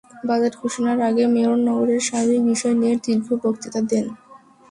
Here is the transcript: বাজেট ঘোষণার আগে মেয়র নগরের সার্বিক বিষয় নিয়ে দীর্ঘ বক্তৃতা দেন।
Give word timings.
বাজেট 0.27 0.53
ঘোষণার 0.61 0.99
আগে 1.09 1.23
মেয়র 1.33 1.57
নগরের 1.67 2.01
সার্বিক 2.07 2.41
বিষয় 2.49 2.75
নিয়ে 2.79 2.95
দীর্ঘ 3.05 3.27
বক্তৃতা 3.43 3.81
দেন। 3.89 4.05